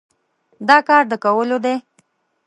دا 0.67 0.77
کار 0.87 1.03
د 1.11 1.13
کولو 1.23 1.57
دی؟ 1.65 1.75